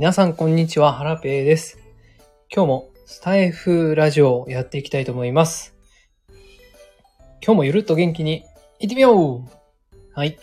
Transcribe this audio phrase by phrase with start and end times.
[0.00, 1.78] 皆さんこんにちは、ハラペーです。
[2.50, 5.76] 今日もスタイフラジオをやっていきたいと思います。
[7.44, 8.46] 今日もゆるっと元気に
[8.78, 9.48] 行ってみよう
[10.14, 10.38] はい。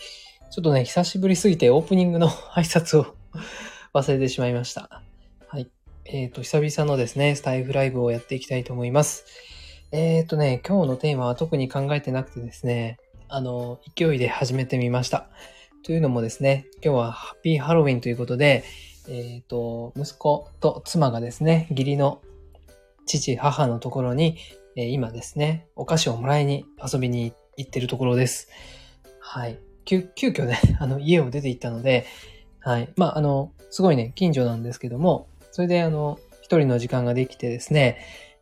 [0.52, 3.16] ちょっとね、久しぶりすぎてオープニングの 挨拶を
[3.92, 5.02] 忘れてしまいました。
[5.48, 5.68] はい。
[6.04, 9.24] えっ、と、久々のですね、スタイフライブをやっていきたいと思います。
[9.90, 15.28] えっ、とね、今日のテーマは特に考えてなくてですね、あの、勢いで始めてみました。
[15.82, 18.62] というのもですね、今日はハッピーハロウィンということで、
[19.10, 22.20] えっ、と、息子と妻がですね、義理の
[23.06, 24.36] 父、母のところに、
[24.76, 28.48] えー今ですね、お菓子をもらいに遊びに行ってるところです。
[29.18, 29.58] はい。
[29.84, 32.04] 急、急遽ね、 あの、家を出て行ったので、
[32.60, 32.88] はい。
[32.96, 37.98] まあ、あの、すごいね、近所なんですけども、それであの、一人の時間ができてですね、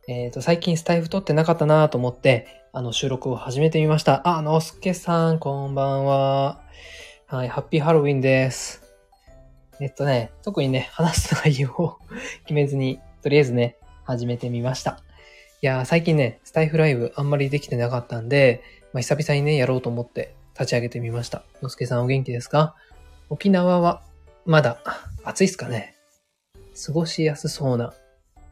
[0.07, 4.27] えっ、と、最近スタイフ撮ってなかったなと思って、あの、収録を始めてみました。
[4.27, 6.61] あ、のすけさん、こんばんは。
[7.25, 8.86] はい、ハッピーハロウィンです。
[9.79, 11.97] えっとね、特にね、話す内容を
[12.43, 15.01] 決めずに、とりあえずね、始めてみました。
[15.61, 21.43] いやー、最近ね、スタイフライブあんまりできてなかったんで、まあ、久々にね、やろうと思って立ち上げてみました。
[21.61, 22.75] のすけさんお元気ですか？
[23.29, 24.01] 沖縄は
[24.45, 24.79] まだ
[25.23, 25.95] 暑いっすかね？
[26.85, 27.93] 過ごしやすそうな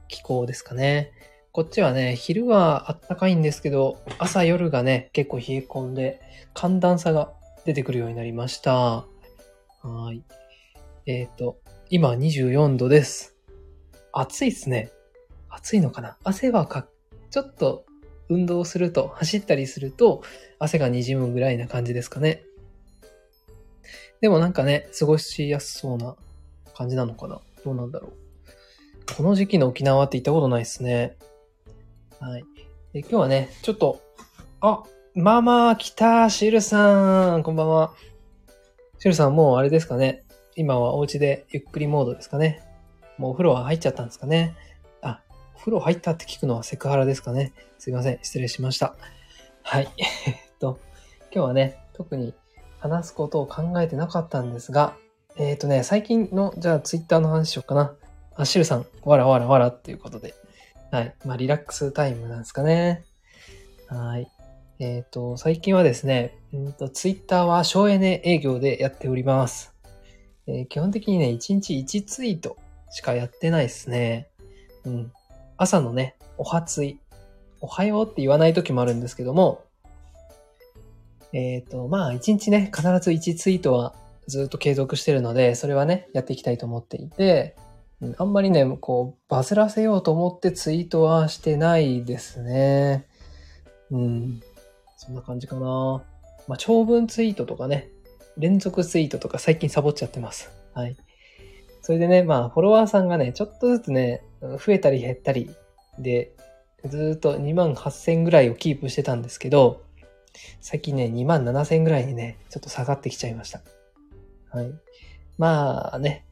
[0.07, 1.11] 気候ですかね？
[1.51, 6.19] こっちはね、昼はあったかいんですけど、朝夜がね、結構冷え込んで、
[6.53, 7.31] 寒暖差が
[7.65, 8.73] 出てくるようになりました。
[8.73, 9.05] は
[10.11, 10.21] い。
[11.07, 11.59] えっ、と、
[11.91, 13.35] 今24度です。
[14.11, 14.89] 暑いっすね。
[15.49, 16.17] 暑いのかな？
[16.23, 16.87] 汗はか、
[17.29, 17.85] ちょっと
[18.27, 20.23] 運動すると、走ったりすると、
[20.57, 22.41] 汗が滲むぐらいな感じですかね。
[24.19, 26.15] でもなんかね、過ごしやすそうな
[26.73, 27.39] 感じなのかな？
[27.63, 29.15] どうなんだろう。
[29.15, 31.17] この時期の沖縄って行ったことないですね。
[32.19, 32.43] はい。
[32.93, 34.01] で今日はね、ちょっと、
[34.59, 34.81] あ、
[35.13, 37.93] ママ来たシルさんこんばんは。
[38.97, 40.24] シルさんもうあれですかね。
[40.57, 42.63] 今はお家でゆっくりモードですかね。
[43.17, 44.55] もうお風呂は入っちゃったんですかね。
[45.01, 45.21] あ、
[45.55, 47.53] お風呂入ったって聞くのはセクハラですかね。
[47.77, 48.19] すいません。
[48.21, 48.95] 失礼しました。
[49.63, 49.89] はい。
[50.27, 50.79] えっと、
[51.33, 52.33] 今日はね、特に
[52.79, 54.95] 話すことを考えてなかったんですが、
[55.37, 57.93] えっ、とね、最近の、じゃあツイッターの話しようかな。
[58.35, 60.33] あ、シルさん、わらわらわらっていうことで。
[60.89, 61.13] はい。
[61.25, 63.03] まあ、リラックスタイムなんですかね。
[63.87, 64.31] はい。
[64.79, 69.74] えっ、と、最近はですね、うんと、ツイッターは省エネ営業でやっております。
[70.47, 72.57] えー基本的にね、1日1ツイート
[72.91, 74.29] しかやってないですね。
[74.85, 75.11] うん。
[75.57, 76.99] 朝のね、おはツイ。
[77.61, 79.63] おはようって言わない時もあるんですけども、
[81.33, 83.93] えっ、と、まあ、1日ね、必ず1ツイートは
[84.27, 87.55] ずっと継続してるので、それはね、やっていきたいと思っていて、
[88.17, 93.05] あんまりね、こう、バズらせようと思ってツイートはしてないですね。
[93.91, 94.41] うん。
[94.97, 96.03] そんな感じかな。
[96.47, 97.89] まあ、長文ツイートとかね、
[98.37, 100.51] 連続ツイートとか最近サボっちゃってます。
[100.73, 100.97] はい。
[101.81, 105.49] それでね、まあ、フォロワーさんがね、ちょっとずつね、増えたり減ったり
[105.99, 106.31] で、
[106.83, 109.83] ずっと2万8000ぐらいをキープしてたんですけど、
[110.61, 113.61] 最近ね、2万7000ぐらいにね、ちょっと下がってきちゃいました。
[114.51, 114.73] はい。
[115.37, 116.25] まあね、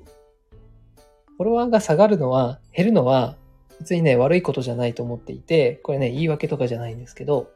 [1.37, 3.35] フォロワーが下がるのは、減るのは、
[3.79, 7.49] 別にね、悪いことじゃないと思っていて、これね、言い訳とかじゃないんですけど、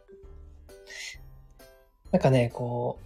[2.11, 2.99] なんかね、こ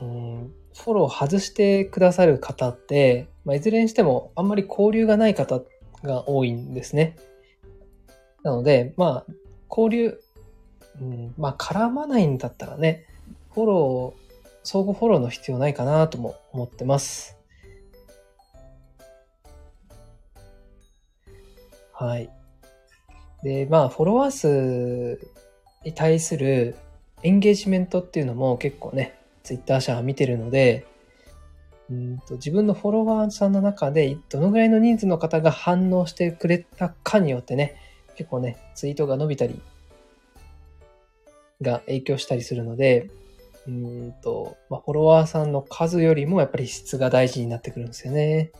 [0.00, 5.60] う、うん、フォロー外してくださる方って、まあ、いずれにしてもあんまり交流がない方
[6.02, 7.16] が多いんですね。
[8.42, 9.32] なので、まあ、
[9.68, 10.20] 交流、
[11.00, 13.06] うん、まあ、絡まないんだったらね、
[13.52, 14.20] フォロー、
[14.62, 17.36] 相互フォローの必要ないかなとも思ってます。
[21.92, 22.30] はい。
[23.42, 25.20] で、まあ、フォロワー数
[25.84, 26.76] に対する
[27.22, 30.84] エンゲージメントっていうのも結構ね、ツイッター社は見てるので、
[31.88, 37.76] うんと自分のフォロワーさんの中でどのぐらいの人数の方が反応してくれたかによってね、
[38.16, 39.60] 結構ね、ツイートが伸びたり、
[41.62, 43.08] が影響したりするので、
[43.68, 48.50] うんと、まあ、フォロワーさんの数よりもやっぱり質が大事になってくるんですよね。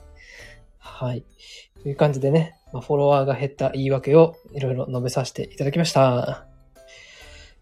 [0.78, 1.24] はい。
[1.82, 6.46] という感じでね、まあ、フォロワーが減った言い訳をいろいろ述べさせていただきました。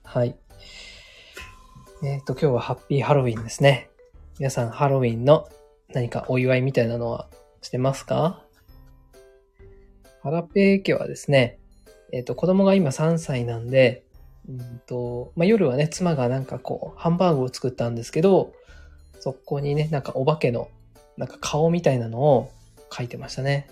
[0.03, 0.37] はい。
[2.07, 3.89] えっ、と、今日はハッピーハロウィンですね。
[4.39, 5.49] 皆さんハロウィンの
[5.95, 7.31] 何かお祝いみたいなのは
[7.63, 8.45] してますか？
[10.23, 11.59] ハラペー家はですね、
[12.13, 14.05] えっ、と、子供が今3歳なんで、
[14.47, 18.53] うんと、まあ、夜はね、妻がなんかこう、ハンバーグを作ったんですけど、
[19.19, 20.69] そこにね、なんかお化けの、
[21.17, 22.53] なんか顔みたいなのを
[22.91, 23.67] 描いてましたね。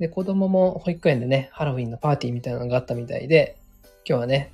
[0.00, 3.56] で、子供も保育園でね、ハロウィンのパーティーみたいなのがあったみたいで、
[4.04, 4.50] 今日はね、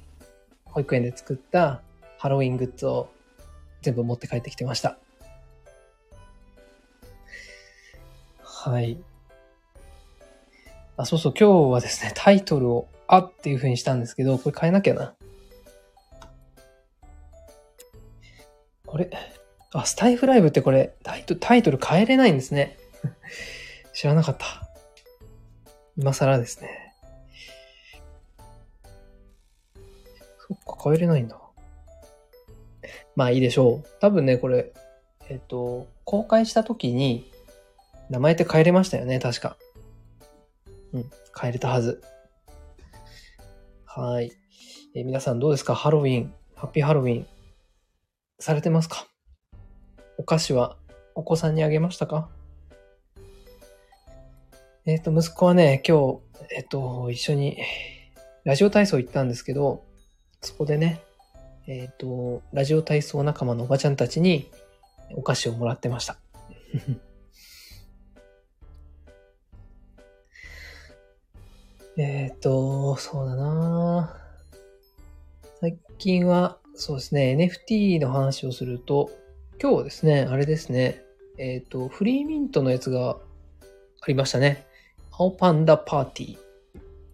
[0.67, 1.81] 保育園で作った
[2.21, 3.09] ハロウィングッズを
[3.81, 4.99] 全部持って帰ってきてました。
[8.43, 8.99] はい。
[10.99, 15.15] あ、そうそう、今日はですね、タイトルをあっていう風にしたんですけど、これ変えなきゃな。
[18.87, 19.11] あれ
[19.73, 22.77] あ、スタイフライブってこれタイト、タイトル変えれないんですね。
[23.97, 24.45] 知らなかった。
[25.97, 26.95] 今更ですね。
[30.47, 31.41] そっか、変えれないんだ。
[33.21, 33.89] まあいいでしょう。
[34.01, 34.73] 多分ね、これ、
[35.29, 37.31] えっと、公開した時に、
[38.09, 39.59] 名前って変えれましたよね、確か。
[40.95, 42.03] うん、変えれたはず。
[43.85, 44.33] はい。
[44.95, 45.75] え皆さんどうですか？
[45.75, 47.27] ハロウィン、ハッピーハロウィン、
[48.39, 49.07] されてますか？
[50.17, 50.79] お菓子は
[51.15, 52.31] お子さんにあげましたか？
[54.87, 57.59] えっ、と、息子はね、今日、えっ、と、一緒に
[58.45, 59.85] ラジオ体操行ったんですけど、
[60.41, 61.03] そこでね、
[61.67, 64.51] えっ、と、ラジオ体操仲間のおばちゃんたちに
[65.15, 66.19] お菓子をもらってました。
[71.97, 74.17] えっと、そうだな
[75.61, 79.11] 最近は、そうですね、NFT の話をすると、
[79.61, 81.03] 今日ですね、あれですね、
[81.37, 83.19] えっ、と、フリーミントのやつがあ
[84.09, 84.67] りましたね。
[85.11, 86.39] 青パンダパーティー。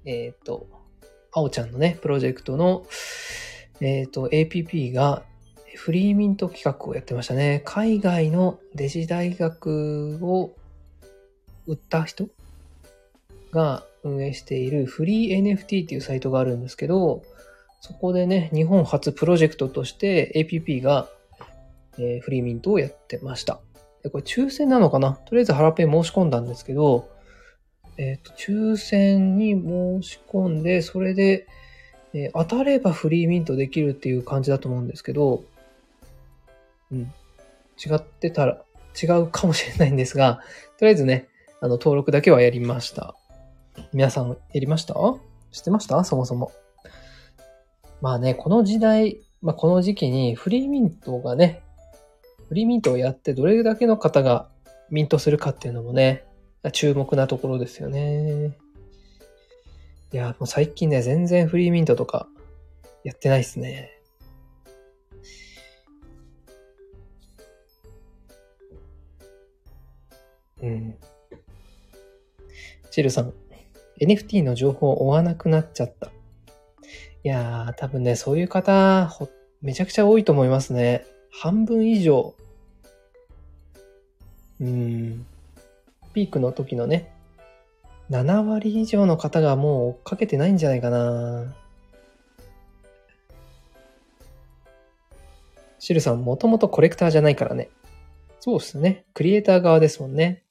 [0.04, 0.68] えっ、と、
[1.32, 2.86] 青ちゃんのね、プロジェクトの、
[3.80, 5.22] えっ、と、APP が
[5.76, 7.62] フリーミント企画をやってましたね。
[7.64, 10.54] 海外のデジ大学を
[11.66, 12.28] 売った人
[13.52, 17.22] が運営しているフリー NFT っていうサイトがあるんですけど、
[17.80, 21.08] そこでね、日本初プロジェクトとして APP が、
[21.98, 23.60] えーフリーミントをやってました。
[24.02, 25.12] でこれ抽選なのかな？
[25.12, 27.08] とりあえずハラペン申し込んだんですけど、
[27.98, 31.46] えっ、と、抽選に申し込んで、それで、
[32.16, 35.44] えー当たればフリーミントできるっていう感じだと思うんですけど、
[36.90, 37.00] うん。
[37.02, 38.62] 違ってたら、
[39.00, 40.40] 違うかもしれないんですが、
[40.78, 41.28] とりあえずね、
[41.60, 43.14] あの、登録だけはやりました。
[43.92, 44.94] 皆さん、やりました？
[45.52, 46.02] 知ってました？
[46.04, 46.52] そもそも。
[48.00, 51.62] まあね、この時代、まあこの時期にフリーミントがね、
[52.48, 54.48] フリーミントをやってどれだけの方が
[54.88, 56.24] ミントするかっていうのもね、
[56.72, 58.56] 注目なところですよね。
[60.12, 62.28] いや、もう最近ね、全然フリーミントとか
[63.02, 63.90] やってないですね。
[70.62, 70.96] うん。
[72.90, 73.32] チルさん、
[74.00, 76.10] NFT の情報を追わなくなっちゃった。
[77.24, 79.28] いやー、多分ね、そういう方、ほ
[79.60, 81.04] めちゃくちゃ多いと思いますね。
[81.30, 82.34] 半分以上。
[84.60, 85.26] うん。
[86.14, 87.12] ピークの時のね、
[88.10, 91.54] 7割以上の方がもう追っかけてないんじゃないかな。
[95.78, 97.68] シルさん、もともとコレクターじゃないからね。
[98.40, 99.04] そうっすね。
[99.14, 100.42] クリエイター側ですもんね。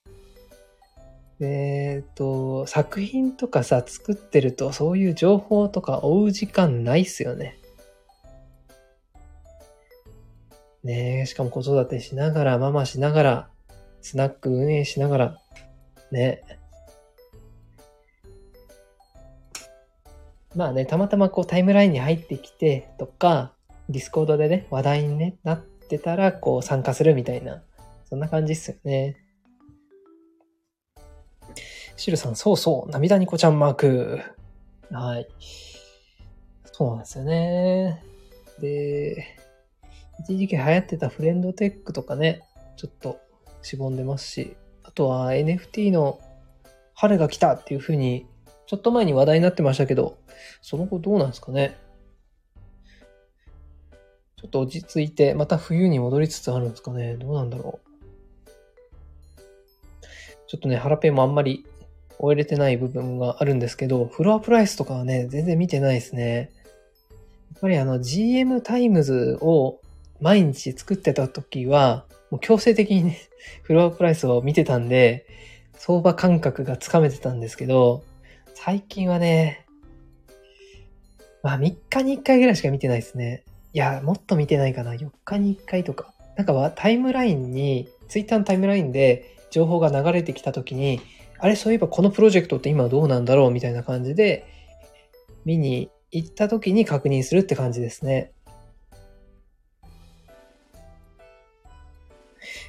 [1.40, 7.60] えっ、と、作品とかさ、作ってると、そういう情報とか追う時間ないっすよね。
[10.84, 13.50] ねえ、しかも子育てしながら、ママしながら、
[14.02, 15.42] スナック運営しながら、
[16.12, 16.44] ね。
[20.56, 23.52] まあね、たまたまこうタイムラインに入ってきてとか、
[23.90, 27.62] Discord でね、話題に、ね、なってたら、こう参加するみたいな、
[28.10, 29.18] そんな感じっすよね。
[31.98, 34.22] シルさん、そうそう、涙ニコちゃんマーク。
[34.92, 35.28] はい。
[36.72, 38.04] そうなんですよね。
[38.60, 39.38] で、
[40.20, 42.42] 一時期流行ってたフレンドテックとかね、
[42.78, 43.20] ちょっと
[43.62, 46.20] しぼんでますし、あとは NFT の
[46.94, 48.26] 春が来たっていう風に、
[48.68, 50.18] ちょっと前に話題になってましたけど、
[50.62, 51.78] その後どうなんですかね？
[54.38, 57.16] ちょっと落ち着いて、また冬に戻りつつあるんですかね？
[57.16, 57.90] どうなんだろう？
[60.48, 61.66] ちょっとね、ハラペンもあんまり
[62.18, 66.52] 追えれてない部分があるんですけど、フロアプライスとかはね、全然見てないですね。
[67.54, 69.80] やっぱりあの GM タイムズを
[70.22, 73.20] 毎日作ってた時は、もう強制的にね、
[73.64, 75.26] フロアプライスを見てたんで、
[75.74, 78.04] 相場感覚がつかめてたんですけど、
[78.58, 79.68] 最近はね、
[81.44, 83.44] まあ3日に1回ぐらいしか見てないですね。
[83.74, 84.94] いや、もっと見てないかな。
[84.94, 86.14] 4日に1回とか。
[86.38, 91.02] なんかはタイムラインに、ツイッターのタイムラインで情報が流れてきた時に、
[91.38, 94.48] あれ、そういえばこのプロジェクトって今どうなんだろうみたいな感じで、
[95.44, 98.32] 見に行った時に確認するって感じですね。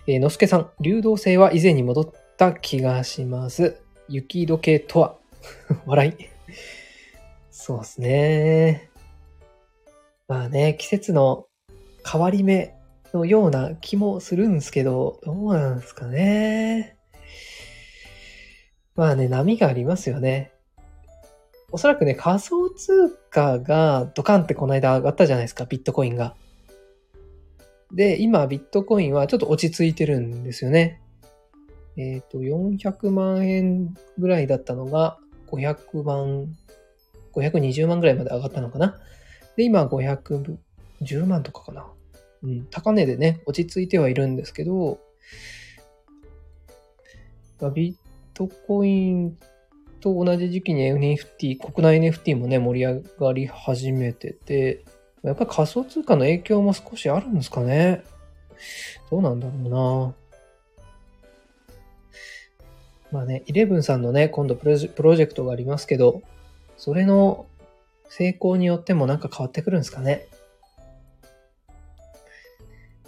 [0.09, 3.81] えー、のすけさん、流動性は以前に戻った気がします。
[4.09, 5.26] 雪解けとは？
[5.87, 6.15] 笑い。
[7.51, 8.91] そうですね。
[10.29, 11.47] まあね、季節の
[12.05, 12.75] 変わり目
[13.13, 16.97] のような気もするんですけど、どうなんですかね。
[18.95, 20.53] まあね、波がありますよね。
[21.73, 26.35] おそらくね、仮想通貨がドカンってこの間上がったじゃないですか、ビットコインが。
[27.93, 31.01] で、今、ビットコインはちょっと落ち着いてるんですよね。
[31.97, 36.47] えっ、と、400万円ぐらいだったのが、500万、
[37.35, 38.99] 520万ぐらいまで上がったのかな？
[39.57, 41.87] で、今、510万とかかな？
[42.43, 45.01] うん、高値でね、落ち着いてはいるんですけど、
[47.75, 47.95] ビッ
[48.35, 49.39] トコイン
[50.01, 54.85] と同じ時期に NFT、国内 NFT もね、盛り上がり始めてて、
[55.23, 58.05] やっぱり仮想通貨の影響も少しあるんですかね？
[59.11, 60.15] どうなんだろうな。
[63.13, 66.23] まあね、イレブンさんのね、今度プロジェクトがありますけど、
[66.77, 67.47] それの
[68.09, 70.27] 成功によってもなんか変わってくるんですかね。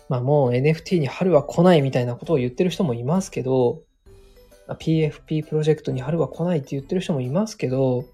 [0.09, 3.83] まあもう NFT に春は来ないみたいなことを言ってる人もいますけど、
[4.69, 8.05] PFP プロジェクトに春は来ないって言ってる人もいますけど、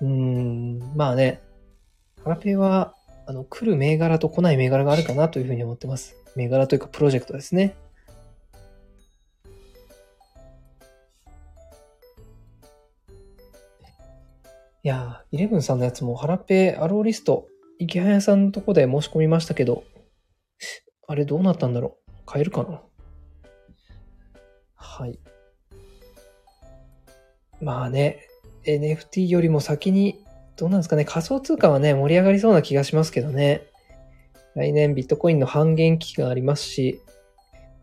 [0.00, 1.40] うーん、まあね、
[2.24, 2.94] ハラペは、
[3.26, 6.16] あの、来る銘柄と来ない銘柄があるかなというふうに思ってます。
[6.36, 7.74] 銘柄というかプロジェクトですね。
[14.84, 17.46] いやー、イレブンさんのやつもハラペアローリスト、
[17.78, 19.84] 池早さんのとこで申し込みましたけど、
[21.06, 22.12] あれどうなったんだろう？
[22.26, 22.82] 買えるかな？
[24.74, 25.20] はい。
[27.60, 28.26] まあね、
[28.66, 30.24] NFT よりも先に
[30.56, 31.04] どうなんですかね？
[31.04, 33.62] 仮想通貨はね、盛り上がりそうな気がしますけどね。
[34.56, 37.00] 来年ビットコインの半減期がありますし、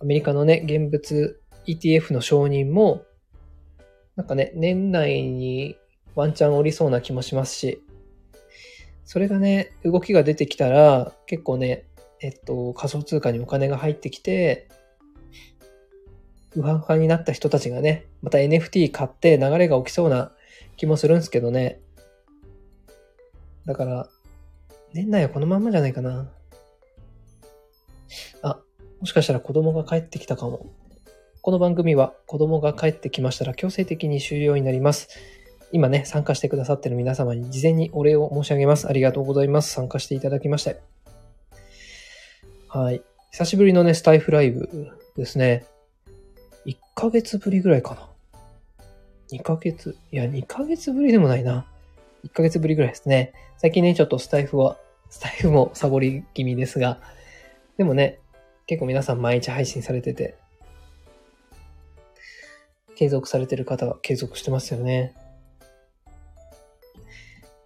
[0.01, 3.03] アメリカのね、現物 ETF の承認も、
[4.17, 5.77] なんかね、年内に
[6.19, 7.81] ワンチャン降りそうな気もしますし、
[9.05, 11.85] それがね、動きが出てきたら、結構ね、
[12.19, 14.67] えっと、仮想通貨にお金が入ってきて、
[16.57, 20.33] ウハンハになった人たちがね、また NFT 買って流れが起きそうな
[20.75, 21.79] 気もするんですけどね。
[23.65, 24.09] だから、
[24.93, 26.29] 年内はこのまんまじゃないかな。
[28.41, 28.59] あ、
[28.99, 30.65] もしかしたら子供が帰ってきたかも。
[31.41, 35.07] この番組は子供が帰ってきましたら強制的に終了になります。
[35.71, 38.87] 今ね、参加してくださってる皆様に事前にお礼を申し上げます。
[38.87, 39.71] ありがとうございます。
[39.71, 40.79] 参加していただきまして。
[42.67, 43.01] はい。
[43.31, 45.65] 久しぶりのね、スタイフライブですね。
[46.65, 48.09] 1ヶ月ぶりぐらいかな。
[49.31, 51.67] 2ヶ月、いや、2ヶ月ぶりでもないな。
[52.25, 53.33] 1ヶ月ぶりぐらいですね。
[53.57, 54.77] 最近ね、ちょっとスタイフは、
[55.09, 56.99] スタイフもサボり気味ですが、
[57.77, 58.19] でもね、
[58.65, 60.35] 結構皆さん毎日配信されてて、
[62.95, 65.13] 継続されてる方は継続してますよね。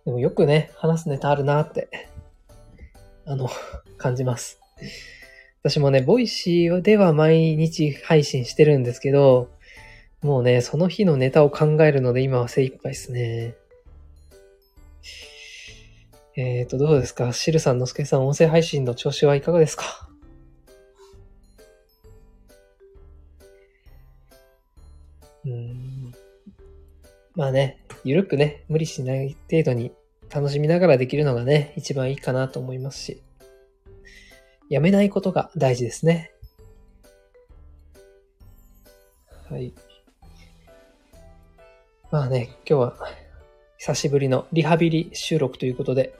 [0.06, 2.10] でもよくね、話すネタあるなって、
[3.26, 3.50] あの、
[3.98, 4.60] 感じます。
[5.62, 9.50] 私もね、ボイシーでは毎日配信してるんですけど、
[10.22, 13.56] もうね、その日のネタを考えるので今は精一杯ですね。
[16.36, 17.32] えっ、ー、と、どうですか？
[17.32, 20.10] シルさん、のすけさん、音声配信の調子はいかがですか？
[25.46, 26.12] うん。
[27.36, 29.92] まあね、ゆるくね、無理しない程度に
[30.34, 33.22] 楽しみながらできるのがね、一番いいかなと思いますし、
[34.70, 36.32] やめないことが大事ですね。
[39.50, 39.74] はい。
[42.12, 42.98] まあね、今日は
[43.78, 46.14] 久しぶりのリハビリ収録ということで、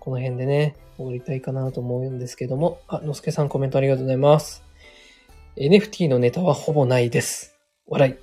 [0.00, 2.80] この辺でね、終わりたいかなと思うんですけども。
[2.88, 4.62] あ、のすけさんコメントありがとうございます。
[5.56, 7.56] NFT のネタはほぼないです。
[7.86, 8.14] 笑い。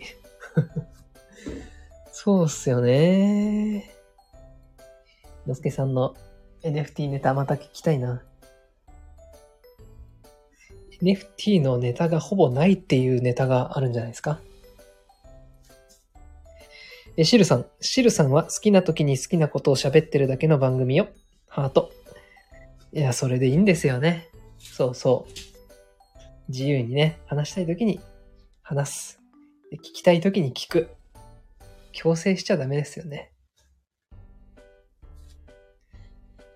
[2.25, 3.88] そうっすよね。
[5.46, 6.15] のすけさんの
[6.63, 8.24] NFT ネタまた聞きたいな。
[11.03, 14.39] NFT のネタがほぼないっていうネタがあるんじゃないですか
[17.15, 17.67] え、シルさん。
[17.79, 21.10] シルさんは好きな時に好きなことを喋ってるだけの番組よ。
[21.48, 21.91] ハート。
[22.91, 24.29] いや、それでいいんですよね。
[24.58, 25.32] そうそう。
[26.50, 28.00] 自由にね、話したい時に
[28.63, 29.20] 話す。
[29.74, 30.89] 聞きたい時に聞く。
[31.95, 33.31] 強制しちゃダメですよね。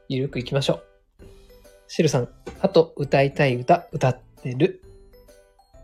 [0.09, 0.83] ゆるく行きましょう。
[1.87, 2.29] シルさん、
[2.61, 4.83] あと歌いたい歌、歌ってる。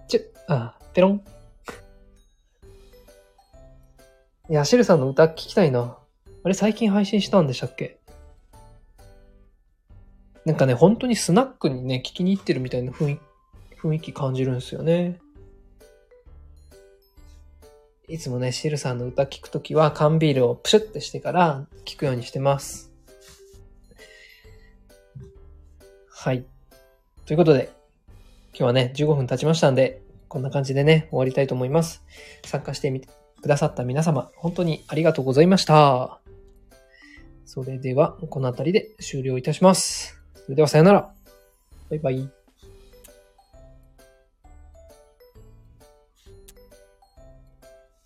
[0.08, 1.24] ちゅ、あ、ペロン。
[4.50, 5.98] いや、シルさんの歌聞きたいな。
[6.44, 8.00] あれ最近配信したんでしたっけ？
[10.44, 13.20] なんかね、本当にスナックにね、聞きに行ってるみたいな雰囲
[13.82, 15.20] 雰囲気感じるんですよね。
[18.08, 22.92] いつもね、シルさんの歌聞くときは缶ビールをプシュってしてから聞くようにしてます。
[26.10, 26.46] はい。
[27.26, 27.72] ということで、
[28.50, 32.04] 今日はね、15分経ちましたんで、こんな感じでね、終わりたいと思います。
[32.46, 33.10] 参加してみて
[33.42, 36.20] くださった皆様、本当にありがとうございました。
[37.46, 40.22] それでは、この辺りで終了いたします。
[40.44, 41.12] それではさよなら。
[41.90, 42.45] バイバイ。